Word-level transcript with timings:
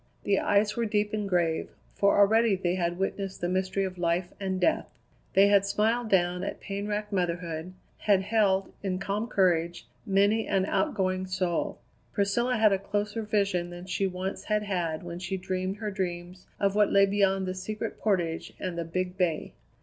The 0.23 0.39
eyes 0.39 0.75
were 0.75 0.87
deep 0.87 1.13
and 1.13 1.29
grave, 1.29 1.69
for 1.93 2.17
already 2.17 2.55
they 2.55 2.73
had 2.73 2.97
witnessed 2.97 3.39
the 3.39 3.47
mystery 3.47 3.83
of 3.83 3.99
life 3.99 4.29
and 4.39 4.59
death. 4.59 4.87
They 5.33 5.47
had 5.47 5.63
smiled 5.63 6.09
down 6.09 6.43
at 6.43 6.59
pain 6.59 6.87
racked 6.87 7.13
motherhood; 7.13 7.73
had 7.99 8.23
held, 8.23 8.73
in 8.81 8.97
calm 8.97 9.27
courage, 9.27 9.87
many 10.03 10.47
an 10.47 10.65
outgoing 10.65 11.27
soul. 11.27 11.77
Priscilla 12.13 12.57
had 12.57 12.73
a 12.73 12.79
closer 12.79 13.21
vision 13.21 13.69
than 13.69 13.85
she 13.85 14.07
once 14.07 14.45
had 14.45 14.63
had 14.63 15.03
when 15.03 15.19
she 15.19 15.37
dreamed 15.37 15.77
her 15.77 15.91
dreams 15.91 16.47
of 16.59 16.73
what 16.73 16.91
lay 16.91 17.05
beyond 17.05 17.45
the 17.45 17.53
Secret 17.53 17.99
Portage 17.99 18.53
and 18.59 18.79
the 18.79 18.85
Big 18.85 19.19
Bay. 19.19 19.53